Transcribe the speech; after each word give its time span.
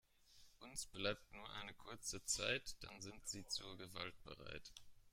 Uns 0.61 0.87
bleibt 0.87 1.31
nur 1.31 1.47
eine 1.47 1.75
kurze 1.75 2.25
Zeit, 2.25 2.75
dann 2.79 2.99
sind 3.03 3.27
sie 3.27 3.45
zur 3.45 3.77
Gewalt 3.77 4.15
bereit. 4.23 4.73